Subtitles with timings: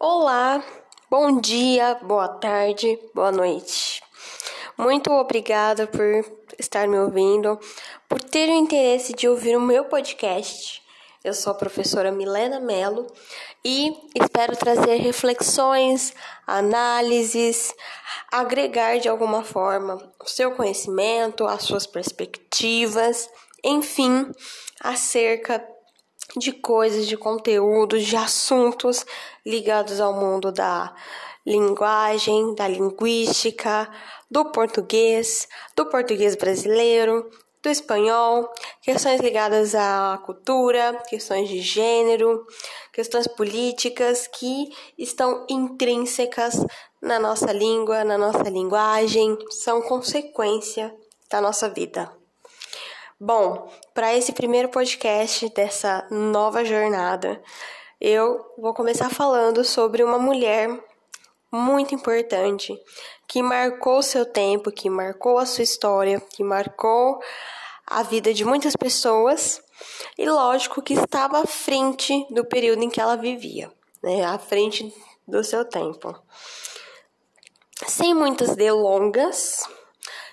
[0.00, 0.62] Olá,
[1.10, 4.00] bom dia, boa tarde, boa noite.
[4.76, 6.24] Muito obrigada por
[6.56, 7.58] estar me ouvindo,
[8.08, 10.80] por ter o interesse de ouvir o meu podcast.
[11.24, 13.08] Eu sou a professora Milena Mello
[13.64, 16.14] e espero trazer reflexões,
[16.46, 17.74] análises,
[18.30, 23.28] agregar de alguma forma o seu conhecimento, as suas perspectivas,
[23.64, 24.30] enfim,
[24.80, 25.58] acerca
[26.36, 29.04] de coisas, de conteúdos, de assuntos
[29.44, 30.94] ligados ao mundo da
[31.46, 33.90] linguagem, da linguística,
[34.30, 37.30] do português, do português brasileiro,
[37.62, 38.52] do espanhol,
[38.82, 42.46] questões ligadas à cultura, questões de gênero,
[42.92, 46.64] questões políticas que estão intrínsecas
[47.00, 50.94] na nossa língua, na nossa linguagem, são consequência
[51.30, 52.12] da nossa vida.
[53.20, 57.42] Bom, para esse primeiro podcast dessa nova jornada,
[58.00, 60.70] eu vou começar falando sobre uma mulher
[61.50, 62.80] muito importante
[63.26, 67.18] que marcou seu tempo, que marcou a sua história, que marcou
[67.84, 69.60] a vida de muitas pessoas
[70.16, 73.68] e, lógico, que estava à frente do período em que ela vivia,
[74.00, 74.24] né?
[74.24, 74.94] à frente
[75.26, 76.14] do seu tempo.
[77.84, 79.64] Sem muitas delongas,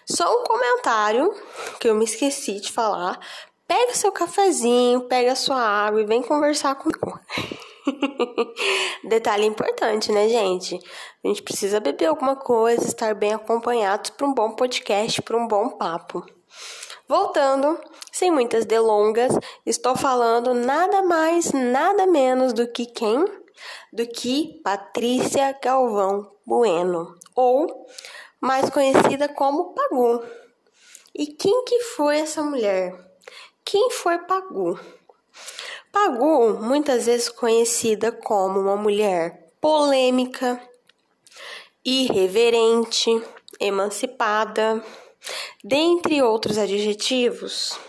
[0.07, 1.33] só um comentário
[1.79, 3.19] que eu me esqueci de falar.
[3.67, 7.19] Pega seu cafezinho, pega sua água e vem conversar comigo.
[9.03, 10.79] Detalhe importante, né, gente?
[11.23, 15.47] A gente precisa beber alguma coisa, estar bem acompanhados para um bom podcast, para um
[15.47, 16.23] bom papo.
[17.07, 17.79] Voltando,
[18.11, 23.23] sem muitas delongas, estou falando nada mais, nada menos do que quem?
[23.93, 27.87] Do que Patrícia Galvão Bueno, ou
[28.45, 30.23] mais conhecida como Pagu.
[31.15, 32.93] E quem que foi essa mulher?
[33.65, 34.79] Quem foi Pagu?
[35.91, 40.61] Pagu, muitas vezes conhecida como uma mulher polêmica,
[41.83, 43.09] irreverente,
[43.59, 44.83] emancipada,
[45.63, 47.79] dentre outros adjetivos.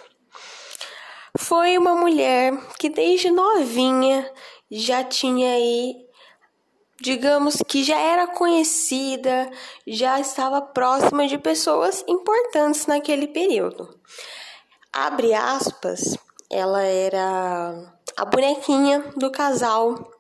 [1.39, 4.33] Foi uma mulher que desde novinha
[4.71, 6.06] já tinha aí
[7.01, 9.51] digamos que já era conhecida,
[9.87, 13.99] já estava próxima de pessoas importantes naquele período.
[14.93, 16.17] Abre aspas,
[16.51, 20.11] ela era a bonequinha do casal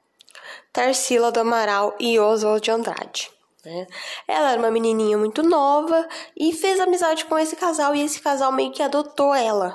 [0.73, 3.31] Tarsila do Amaral e Oswald de Andrade.
[3.65, 3.87] Né?
[4.29, 6.07] Ela era uma menininha muito nova
[6.37, 9.75] e fez amizade com esse casal e esse casal meio que adotou ela.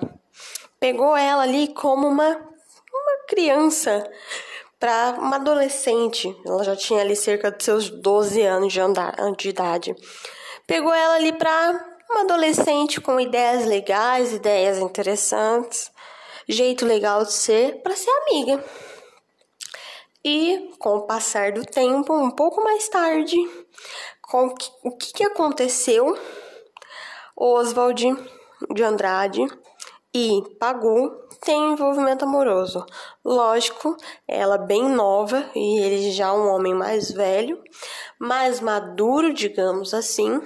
[0.79, 4.07] Pegou ela ali como uma, uma criança
[4.81, 9.50] para uma adolescente, ela já tinha ali cerca de seus 12 anos de, andar, de
[9.50, 9.96] idade.
[10.66, 15.92] Pegou ela ali para uma adolescente com ideias legais, ideias interessantes,
[16.50, 18.66] jeito legal de ser, para ser amiga.
[20.25, 23.38] E com o passar do tempo, um pouco mais tarde,
[24.24, 24.48] com
[24.84, 26.18] o que, que aconteceu?
[27.38, 28.18] Oswald
[28.74, 29.46] de Andrade
[30.12, 32.85] e Pagu tem envolvimento amoroso.
[33.25, 33.97] Lógico,
[34.28, 37.62] ela bem nova e ele já um homem mais velho,
[38.19, 40.40] mais maduro, digamos assim.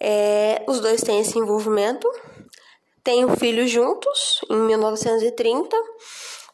[0.00, 2.10] É, os dois têm esse envolvimento,
[3.04, 5.76] têm um filho juntos em 1930,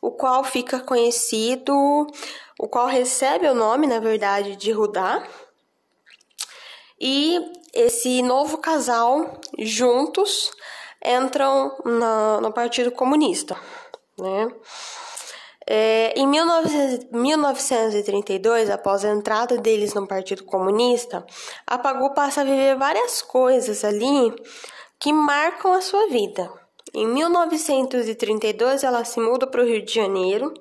[0.02, 1.72] o qual fica conhecido,
[2.58, 5.24] o qual recebe o nome, na verdade, de Rudá.
[7.00, 7.38] E
[7.72, 10.50] esse novo casal juntos
[11.06, 13.56] entram na, no Partido Comunista.
[14.18, 14.48] Né?
[15.68, 21.26] É, em 1932, após a entrada deles no Partido Comunista,
[21.66, 24.32] a Pagu passa a viver várias coisas ali
[24.98, 26.52] que marcam a sua vida.
[26.94, 30.54] Em 1932, ela se muda para o Rio de Janeiro.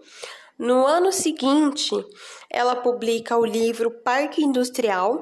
[0.57, 1.91] No ano seguinte,
[2.49, 5.19] ela publica o livro Parque Industrial,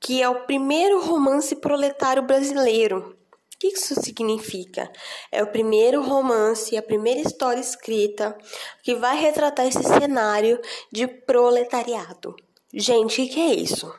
[0.00, 3.17] que é o primeiro romance proletário brasileiro
[3.58, 4.88] o que isso significa?
[5.32, 8.38] É o primeiro romance, a primeira história escrita
[8.84, 10.60] que vai retratar esse cenário
[10.92, 12.36] de proletariado.
[12.72, 13.92] Gente, o que é isso?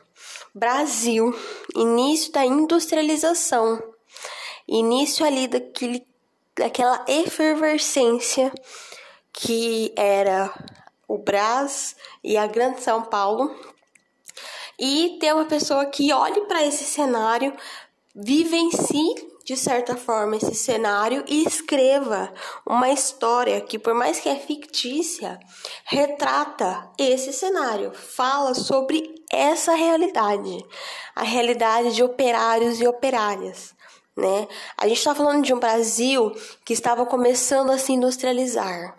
[0.54, 1.38] Brasil,
[1.76, 3.82] início da industrialização,
[4.66, 6.06] início ali daquele,
[6.56, 8.50] daquela efervescência
[9.30, 10.50] que era
[11.06, 13.54] o Brás e a Grande São Paulo.
[14.78, 17.54] E ter uma pessoa que olhe para esse cenário,
[18.14, 22.32] vivencie de certa forma, esse cenário e escreva
[22.66, 25.38] uma história que, por mais que é fictícia,
[25.84, 30.64] retrata esse cenário, fala sobre essa realidade,
[31.14, 33.74] a realidade de operários e operárias.
[34.16, 34.46] Né?
[34.76, 36.32] A gente está falando de um Brasil
[36.64, 38.98] que estava começando a se industrializar,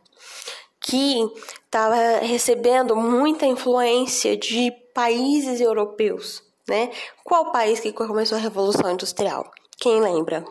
[0.79, 1.19] que
[1.65, 6.91] estava recebendo muita influência de países europeus, né?
[7.23, 9.49] Qual país que começou a Revolução Industrial?
[9.81, 10.45] Quem lembra?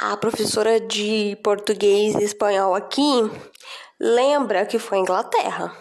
[0.00, 3.30] A professora de português e espanhol aqui
[4.00, 5.72] lembra que foi Inglaterra.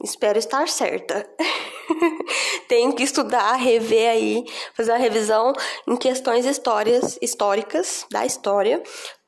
[0.00, 1.28] Espero estar certa.
[2.68, 4.44] Tenho que estudar, rever aí,
[4.76, 5.52] fazer uma revisão
[5.88, 8.80] em questões histórias, históricas da história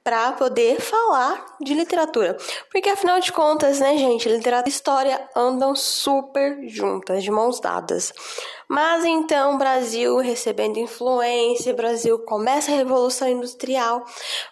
[0.07, 2.37] para poder falar de literatura.
[2.71, 8.13] Porque afinal de contas, né, gente, literatura e história andam super juntas, de mãos dadas.
[8.69, 14.05] Mas então, Brasil recebendo influência, Brasil começa a revolução industrial.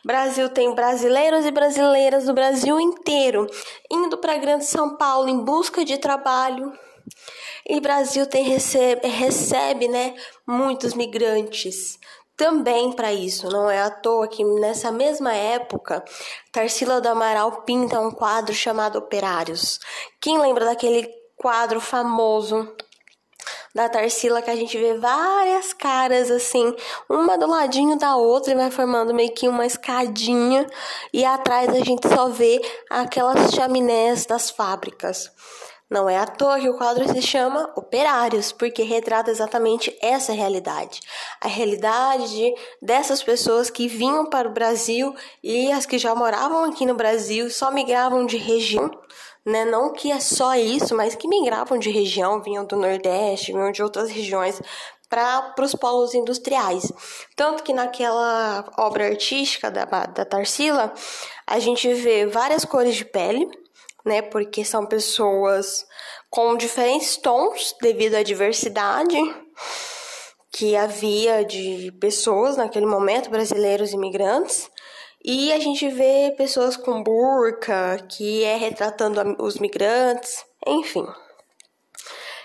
[0.04, 3.46] Brasil tem brasileiros e brasileiras do Brasil inteiro
[3.88, 6.72] indo para Grande São Paulo em busca de trabalho.
[7.64, 11.96] E Brasil tem recebe, recebe, né, muitos migrantes
[12.36, 13.48] também para isso.
[13.48, 16.04] Não é à toa que nessa mesma época,
[16.52, 19.78] Tarsila do Amaral pinta um quadro chamado Operários.
[20.20, 22.74] Quem lembra daquele quadro famoso
[23.74, 26.74] da Tarsila que a gente vê várias caras assim,
[27.08, 30.64] uma do ladinho da outra e vai formando meio que uma escadinha
[31.12, 35.28] e atrás a gente só vê aquelas chaminés das fábricas.
[35.90, 41.00] Não é à toa que o quadro se chama Operários, porque retrata exatamente essa realidade.
[41.40, 46.64] A realidade de, dessas pessoas que vinham para o Brasil e as que já moravam
[46.64, 48.90] aqui no Brasil só migravam de região,
[49.44, 49.66] né?
[49.66, 53.82] Não que é só isso, mas que migravam de região, vinham do Nordeste, vinham de
[53.82, 54.60] outras regiões
[55.08, 56.90] para os polos industriais.
[57.36, 60.92] Tanto que naquela obra artística da, da Tarsila,
[61.46, 63.48] a gente vê várias cores de pele,
[64.04, 64.22] né?
[64.22, 65.86] Porque são pessoas
[66.30, 69.16] com diferentes tons devido à diversidade
[70.52, 74.70] que havia de pessoas naquele momento, brasileiros imigrantes.
[75.24, 81.06] E a gente vê pessoas com burca, que é retratando os migrantes, enfim.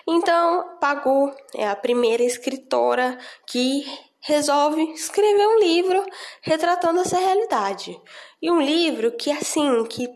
[0.07, 3.15] Então, Pagu é a primeira escritora
[3.45, 3.85] que
[4.21, 6.03] resolve escrever um livro
[6.41, 7.99] retratando essa realidade.
[8.41, 10.09] E um livro que assim, que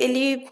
[0.00, 0.48] ele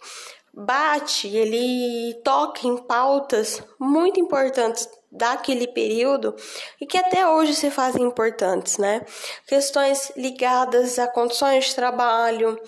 [0.52, 6.34] bate, ele toca em pautas muito importantes daquele período
[6.80, 9.04] e que até hoje se fazem importantes, né?
[9.46, 12.60] Questões ligadas a condições de trabalho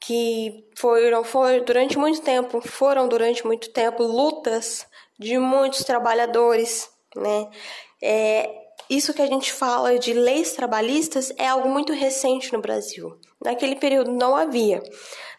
[0.00, 4.86] que foram, foram durante muito tempo, foram durante muito tempo lutas
[5.18, 7.48] de muitos trabalhadores, né?
[8.02, 13.18] É, isso que a gente fala de leis trabalhistas é algo muito recente no Brasil.
[13.42, 14.82] Naquele período não havia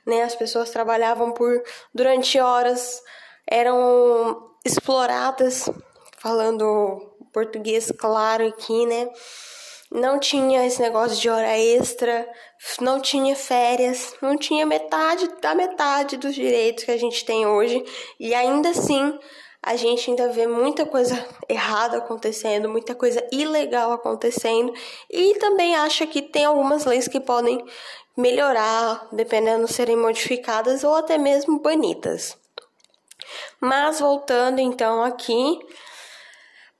[0.09, 0.23] né?
[0.23, 1.63] As pessoas trabalhavam por
[1.93, 3.01] durante horas,
[3.47, 5.69] eram exploradas,
[6.17, 9.09] falando português claro aqui, né?
[9.91, 12.27] Não tinha esse negócio de hora extra,
[12.79, 17.83] não tinha férias, não tinha metade da metade dos direitos que a gente tem hoje,
[18.19, 19.17] e ainda assim
[19.61, 24.73] a gente ainda vê muita coisa errada acontecendo, muita coisa ilegal acontecendo,
[25.09, 27.63] e também acha que tem algumas leis que podem
[28.15, 32.37] melhorar, dependendo de serem modificadas ou até mesmo banidas.
[33.59, 35.59] Mas voltando então aqui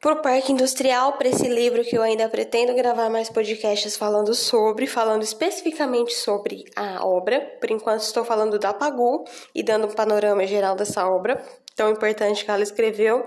[0.02, 4.34] para o Parque Industrial, para esse livro que eu ainda pretendo gravar mais podcasts falando
[4.34, 7.42] sobre, falando especificamente sobre a obra.
[7.60, 11.46] Por enquanto estou falando da Pagu e dando um panorama geral dessa obra
[11.80, 13.24] tão importante que ela escreveu.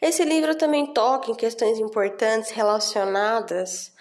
[0.00, 3.92] Esse livro também toca em questões importantes relacionadas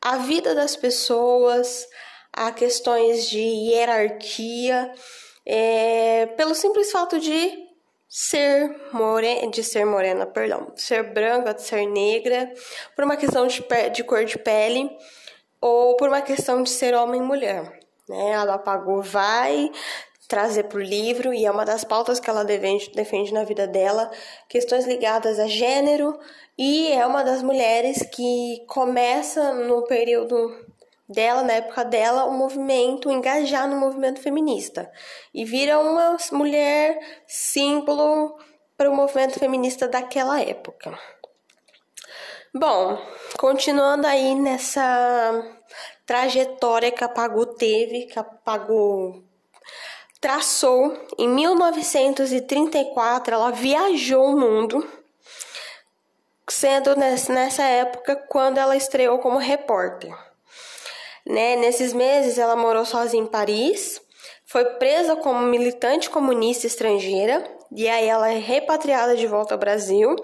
[0.00, 1.86] à vida das pessoas,
[2.32, 4.90] a questões de hierarquia,
[5.44, 7.68] é, pelo simples fato de
[8.08, 12.50] ser morena, de ser morena, perdão, ser branca, de ser negra,
[12.96, 13.62] por uma questão de,
[13.92, 14.90] de cor de pele
[15.60, 17.80] ou por uma questão de ser homem e mulher.
[18.08, 18.30] Né?
[18.30, 19.70] Ela pagou, vai
[20.32, 23.66] trazer para o livro e é uma das pautas que ela defende, defende na vida
[23.66, 24.10] dela,
[24.48, 26.18] questões ligadas a gênero
[26.56, 30.50] e é uma das mulheres que começa no período
[31.06, 34.90] dela, na época dela, o movimento, engajar no movimento feminista.
[35.34, 38.34] E vira uma mulher símbolo
[38.74, 40.98] para o movimento feminista daquela época.
[42.54, 42.98] Bom,
[43.38, 45.44] continuando aí nessa
[46.06, 49.30] trajetória que a Pagu teve, que a Pagu
[50.22, 54.88] traçou, em 1934 ela viajou o mundo,
[56.48, 60.16] sendo nessa época quando ela estreou como repórter.
[61.26, 61.56] Né?
[61.56, 64.00] Nesses meses, ela morou sozinha em Paris,
[64.46, 67.42] foi presa como militante comunista estrangeira
[67.74, 70.14] e aí ela é repatriada de volta ao Brasil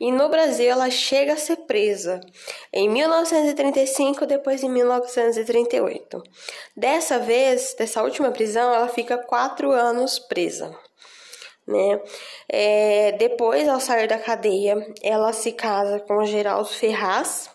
[0.00, 2.20] e no Brasil ela chega a ser presa
[2.72, 6.22] em 1935 depois em 1938.
[6.76, 10.74] Dessa vez, dessa última prisão, ela fica quatro anos presa.
[11.66, 12.00] né?
[12.48, 17.50] É, depois, ao sair da cadeia, ela se casa com Geraldo Ferraz,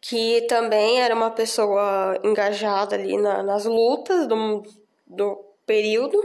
[0.00, 4.62] que também era uma pessoa engajada ali na, nas lutas do,
[5.06, 6.18] do período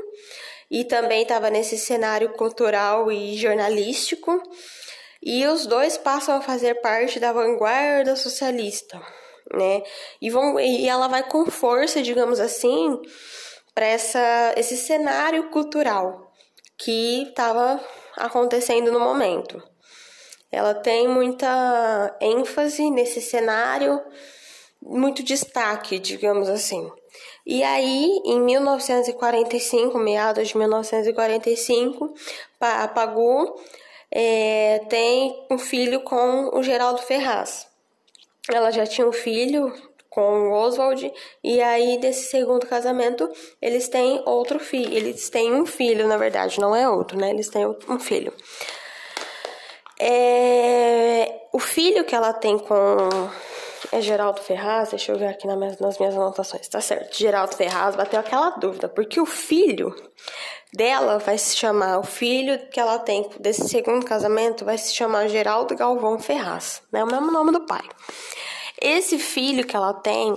[0.72, 4.42] e também estava nesse cenário cultural e jornalístico.
[5.22, 9.00] E os dois passam a fazer parte da vanguarda socialista,
[9.54, 9.84] né?
[10.22, 12.98] E, vão, e ela vai com força, digamos assim,
[13.76, 13.86] para
[14.56, 16.32] esse cenário cultural
[16.78, 17.80] que estava
[18.18, 19.62] acontecendo no momento.
[20.50, 24.02] Ela tem muita ênfase nesse cenário,
[24.82, 26.90] muito destaque, digamos assim.
[27.52, 32.14] E aí, em 1945, meados de 1945,
[32.62, 33.60] a Pagu
[34.10, 37.68] é, tem um filho com o Geraldo Ferraz.
[38.50, 39.70] Ela já tinha um filho
[40.10, 41.12] com o Oswald
[41.44, 43.30] e aí desse segundo casamento
[43.62, 47.32] eles têm outro filho, eles têm um filho na verdade, não é outro, né?
[47.32, 48.32] Eles têm um filho.
[50.00, 53.10] É, o filho que ela tem com
[53.92, 57.18] é Geraldo Ferraz, deixa eu ver aqui nas minhas, nas minhas anotações, tá certo?
[57.18, 59.96] Geraldo Ferraz bateu aquela dúvida, porque o filho
[60.74, 65.28] dela vai se chamar, o filho que ela tem desse segundo casamento vai se chamar
[65.28, 67.04] Geraldo Galvão Ferraz, né?
[67.04, 67.84] O mesmo nome do pai.
[68.80, 70.36] Esse filho que ela tem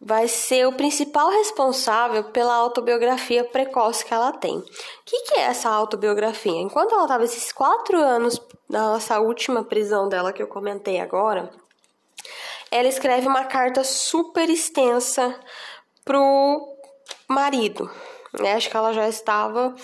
[0.00, 4.56] vai ser o principal responsável pela autobiografia precoce que ela tem.
[4.56, 4.64] O
[5.04, 6.60] que, que é essa autobiografia?
[6.60, 11.50] Enquanto ela estava esses quatro anos na nossa última prisão dela que eu comentei agora,
[12.70, 15.38] ela escreve uma carta super extensa
[16.04, 16.76] pro
[17.28, 17.90] marido.
[18.38, 18.54] Né?
[18.54, 19.74] Acho que ela já estava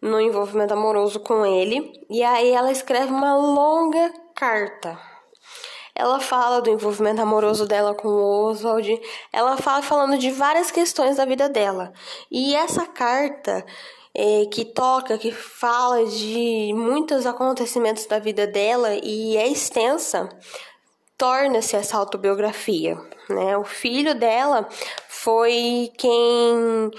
[0.00, 1.92] no envolvimento amoroso com ele.
[2.10, 4.98] E aí ela escreve uma longa carta
[5.96, 9.00] ela fala do envolvimento amoroso dela com o Oswald.
[9.32, 11.90] Ela fala falando de várias questões da vida dela.
[12.30, 13.64] E essa carta
[14.14, 20.28] é, que toca, que fala de muitos acontecimentos da vida dela e é extensa,
[21.16, 22.96] torna-se essa autobiografia.
[23.28, 23.56] Né?
[23.56, 24.68] O filho dela
[25.08, 26.90] foi quem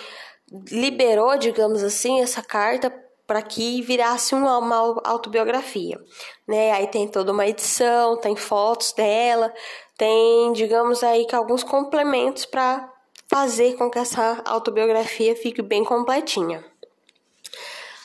[0.71, 2.91] liberou, digamos assim, essa carta
[3.25, 5.99] para que virasse uma, uma autobiografia,
[6.47, 6.71] né?
[6.71, 9.53] Aí tem toda uma edição, tem fotos dela,
[9.97, 12.89] tem, digamos aí, que alguns complementos para
[13.27, 16.63] fazer com que essa autobiografia fique bem completinha.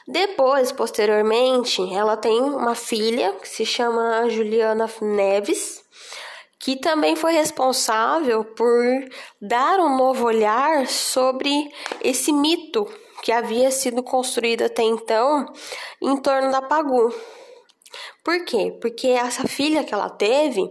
[0.08, 5.81] Depois, posteriormente, ela tem uma filha que se chama Juliana Neves,
[6.62, 8.84] que também foi responsável por
[9.40, 11.68] dar um novo olhar sobre
[12.00, 12.86] esse mito
[13.20, 15.44] que havia sido construído até então
[16.00, 17.12] em torno da Pagu.
[18.22, 18.78] Por quê?
[18.80, 20.62] Porque essa filha que ela teve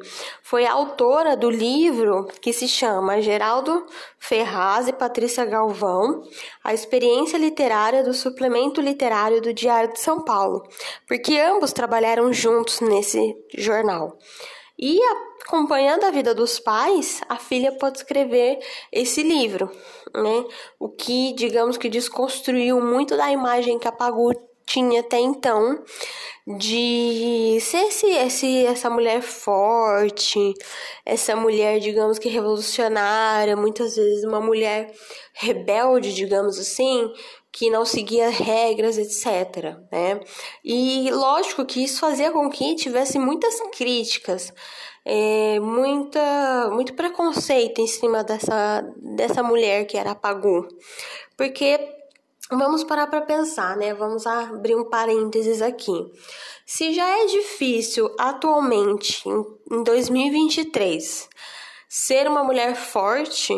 [0.42, 3.86] foi autora do livro que se chama Geraldo
[4.18, 6.22] Ferraz e Patrícia Galvão,
[6.64, 10.64] a experiência literária do suplemento literário do Diário de São Paulo,
[11.06, 14.18] porque ambos trabalharam juntos nesse jornal.
[14.80, 14.98] E
[15.46, 18.60] acompanhando a vida dos pais, a filha pode escrever
[18.92, 19.72] esse livro,
[20.14, 20.46] né?
[20.80, 24.34] O que, digamos que desconstruiu muito da imagem que a Pagu
[24.66, 25.84] tinha até então
[26.48, 30.54] de ser esse, esse, essa mulher forte,
[31.06, 34.94] essa mulher, digamos que revolucionária, muitas vezes uma mulher
[35.34, 37.12] rebelde, digamos assim,
[37.52, 39.76] que não seguia regras, etc.
[39.92, 40.20] Né?
[40.64, 44.54] E lógico que isso fazia com que tivesse muitas críticas,
[45.06, 50.68] é, muita, muito preconceito em cima dessa, dessa mulher que era Pagu.
[51.36, 51.80] Porque
[52.50, 53.94] vamos parar para pensar, né?
[53.94, 55.94] Vamos abrir um parênteses aqui.
[56.66, 61.30] Se já é difícil atualmente, em 2023,
[61.90, 63.54] ser uma mulher forte,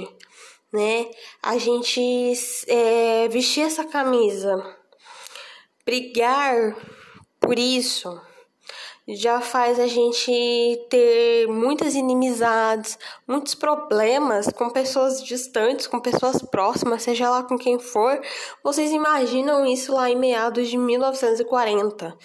[0.72, 1.10] né?
[1.42, 2.34] A gente
[2.68, 4.78] é, vestir essa camisa,
[5.86, 6.76] brigar
[7.40, 8.20] por isso,
[9.08, 10.32] já faz a gente
[10.90, 17.78] ter muitas inimizades, muitos problemas com pessoas distantes, com pessoas próximas, seja lá com quem
[17.78, 18.22] for.
[18.64, 22.18] Vocês imaginam isso lá em meados de 1940,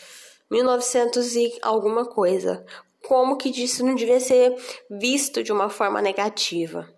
[0.50, 2.64] 1900 e alguma coisa.
[3.06, 4.54] Como que isso não devia ser
[4.90, 6.88] visto de uma forma negativa?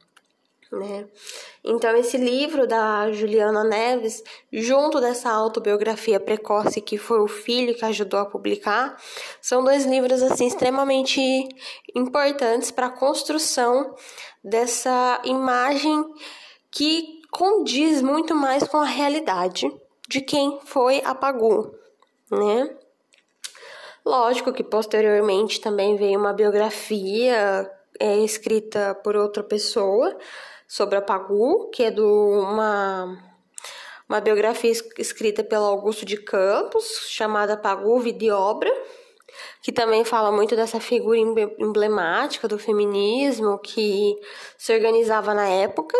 [0.70, 1.08] Né?
[1.64, 4.22] Então esse livro da Juliana Neves,
[4.52, 8.96] junto dessa autobiografia precoce que foi o filho que ajudou a publicar,
[9.40, 11.20] são dois livros assim extremamente
[11.94, 13.94] importantes para a construção
[14.42, 16.04] dessa imagem
[16.70, 19.70] que condiz muito mais com a realidade
[20.08, 21.74] de quem foi apagou,
[22.30, 22.76] né?
[24.04, 30.16] Lógico que posteriormente também veio uma biografia é, escrita por outra pessoa,
[30.70, 33.18] sobre a Pagu, que é do uma
[34.08, 38.70] uma biografia escrita pelo Augusto de Campos, chamada Pagu Vida e Obra,
[39.62, 41.18] que também fala muito dessa figura
[41.58, 44.16] emblemática do feminismo que
[44.56, 45.96] se organizava na época.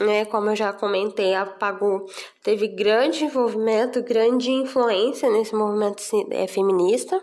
[0.00, 2.06] Né, como eu já comentei, a Pagu
[2.42, 7.20] teve grande envolvimento, grande influência nesse movimento é, feminista.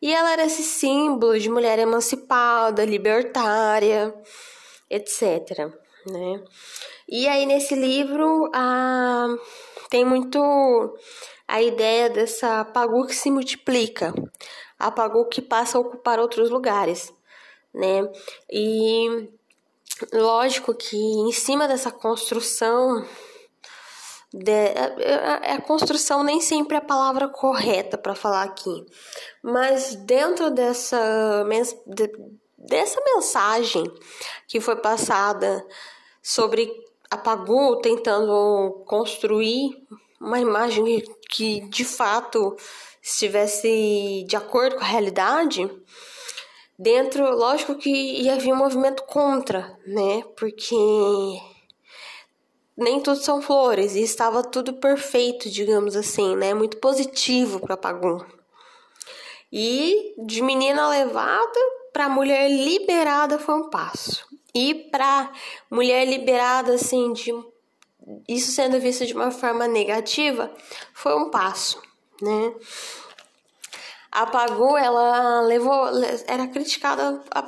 [0.00, 4.14] E ela era esse símbolo de mulher emancipada, libertária,
[4.90, 5.83] etc.
[6.06, 6.42] Né?
[7.08, 9.28] E aí nesse livro ah,
[9.88, 10.38] tem muito
[11.46, 14.12] a ideia dessa Pagu que se multiplica,
[14.78, 17.12] a Pagu que passa a ocupar outros lugares,
[17.72, 18.10] né?
[18.50, 19.28] E
[20.12, 23.06] lógico que em cima dessa construção
[24.32, 28.84] de, a, a, construção nem sempre é a palavra correta para falar aqui,
[29.40, 31.44] mas dentro dessa,
[31.86, 32.10] de,
[32.58, 33.84] dessa mensagem
[34.48, 35.64] que foi passada
[36.24, 36.72] sobre
[37.10, 39.86] a Pagu tentando construir
[40.18, 42.56] uma imagem que de fato
[43.02, 45.70] estivesse de acordo com a realidade,
[46.78, 50.24] dentro, lógico que ia haver um movimento contra, né?
[50.34, 50.74] Porque
[52.74, 56.54] nem tudo são flores e estava tudo perfeito, digamos assim, né?
[56.54, 58.24] Muito positivo para Pagum.
[59.52, 61.60] E de menina levada
[61.92, 64.26] para mulher liberada foi um passo.
[64.54, 65.32] E para
[65.70, 67.32] mulher liberada assim de
[68.28, 70.54] isso sendo visto de uma forma negativa
[70.92, 71.80] foi um passo,
[72.20, 72.54] né?
[74.12, 75.88] A Pagu, ela levou,
[76.28, 77.42] era criticada a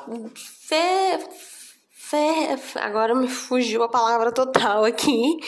[2.09, 5.39] fé, agora me fugiu a palavra total aqui.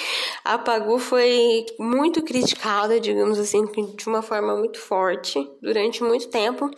[0.44, 6.68] A Pagu foi muito criticada, digamos assim, de uma forma muito forte durante muito tempo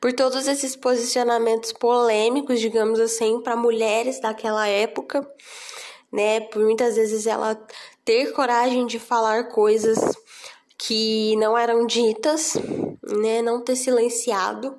[0.00, 5.28] por todos esses posicionamentos polêmicos, digamos assim, para mulheres daquela época,
[6.12, 6.40] né?
[6.40, 7.60] Por muitas vezes ela
[8.04, 9.98] ter coragem de falar coisas
[10.78, 12.54] que não eram ditas,
[13.02, 13.42] né?
[13.42, 14.78] Não ter silenciado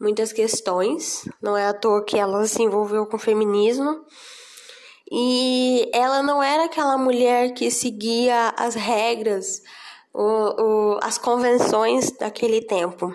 [0.00, 1.28] muitas questões.
[1.42, 4.04] Não é à toa que ela se envolveu com o feminismo.
[5.12, 9.60] E ela não era aquela mulher que seguia as regras,
[10.14, 13.12] o, o, as convenções daquele tempo.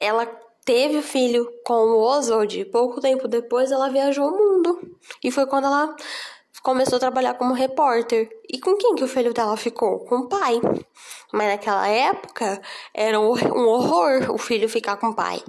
[0.00, 0.26] Ela
[0.64, 4.80] teve filho com o Oswald, pouco tempo depois ela viajou o mundo.
[5.22, 5.94] E foi quando ela
[6.62, 8.28] começou a trabalhar como repórter.
[8.50, 10.00] E com quem que o filho dela ficou?
[10.00, 10.60] Com o pai.
[11.32, 12.60] Mas naquela época
[12.94, 15.42] era um horror o filho ficar com o pai.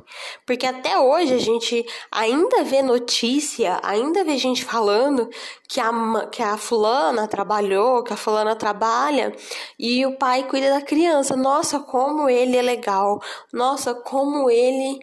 [0.45, 5.29] Porque até hoje a gente ainda vê notícia, ainda vê gente falando
[5.67, 5.91] que a,
[6.31, 9.33] que a fulana trabalhou, que a fulana trabalha
[9.77, 11.35] e o pai cuida da criança.
[11.35, 13.21] Nossa, como ele é legal.
[13.53, 14.99] Nossa, como ele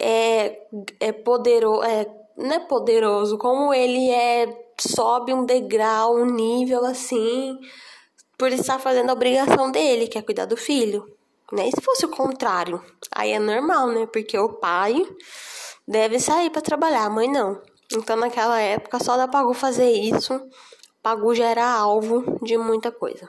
[0.00, 0.58] é,
[1.00, 1.82] é poderoso.
[1.82, 7.58] É, não é poderoso, como ele é sobe um degrau, um nível assim,
[8.36, 11.04] por estar fazendo a obrigação dele, que é cuidar do filho.
[11.52, 11.68] Né?
[11.68, 14.06] E se fosse o contrário, aí é normal, né?
[14.06, 14.94] Porque o pai
[15.86, 17.60] deve sair para trabalhar, a mãe não.
[17.92, 20.38] Então naquela época só da Pagu fazer isso,
[21.02, 23.28] Pagu já era alvo de muita coisa.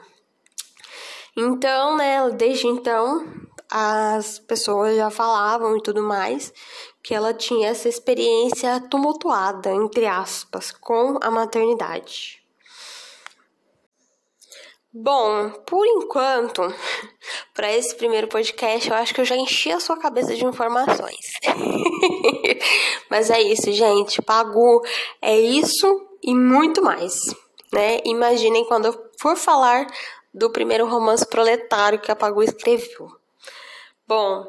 [1.36, 3.24] Então, né, desde então,
[3.70, 6.52] as pessoas já falavam e tudo mais
[7.02, 12.40] que ela tinha essa experiência tumultuada, entre aspas, com a maternidade.
[14.92, 16.62] Bom, por enquanto,
[17.54, 21.32] para esse primeiro podcast, eu acho que eu já enchi a sua cabeça de informações.
[23.08, 24.20] Mas é isso, gente.
[24.20, 24.82] Pagu
[25.22, 25.86] é isso
[26.20, 27.14] e muito mais,
[27.72, 28.00] né?
[28.04, 29.86] Imaginem quando eu for falar
[30.34, 33.08] do primeiro romance proletário que a Pagu escreveu.
[34.08, 34.44] Bom,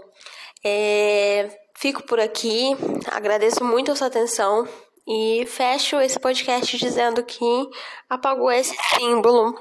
[0.64, 4.68] é, fico por aqui, agradeço muito a sua atenção
[5.08, 7.70] e fecho esse podcast dizendo que
[8.08, 9.60] apagou esse símbolo,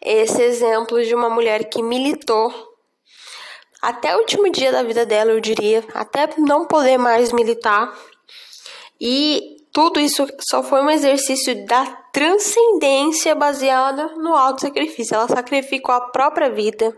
[0.00, 2.50] esse exemplo de uma mulher que militou
[3.82, 7.94] até o último dia da vida dela, eu diria, até não poder mais militar.
[8.98, 15.14] E tudo isso só foi um exercício da transcendência baseada no auto sacrifício.
[15.14, 16.94] Ela sacrificou a própria vida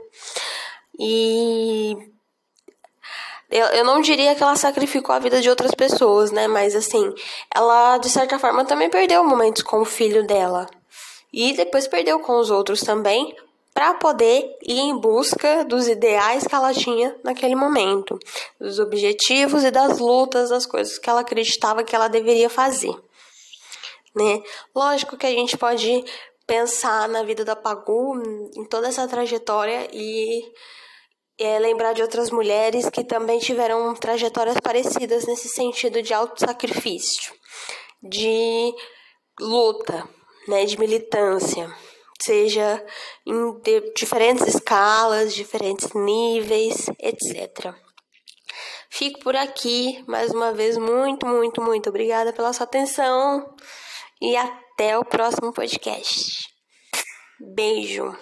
[0.99, 2.12] e
[3.53, 6.49] eu, não diria que ela sacrificou a vida de outras pessoas, né?
[6.49, 7.13] Mas assim,
[7.55, 10.67] ela de certa forma também perdeu momentos com o filho dela.
[11.33, 13.35] E depois perdeu com os outros também,
[13.75, 18.19] para poder ir em busca dos ideais que ela tinha naquele momento,
[18.61, 22.95] dos objetivos e das lutas, das coisas que ela acreditava que ela deveria fazer.
[24.15, 24.43] Né?
[24.75, 26.05] Lógico que a gente pode
[26.47, 28.21] pensar na vida da Pagu,
[28.55, 30.43] em toda essa trajetória e
[31.43, 37.33] é, lembrar de outras mulheres que também tiveram trajetórias parecidas nesse sentido de auto-sacrifício,
[38.03, 38.73] de
[39.41, 40.09] luta,
[40.49, 41.75] né, de militância,
[42.23, 42.85] seja
[43.27, 43.61] em
[43.97, 47.75] diferentes escalas, diferentes níveis, etc.
[48.91, 53.55] Fico por aqui, mais uma vez, muito, muito, muito obrigada pela sua atenção
[54.21, 56.47] e até o próximo podcast.
[57.41, 58.15] Beijo!